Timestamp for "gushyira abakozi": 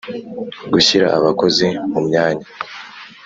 0.71-1.67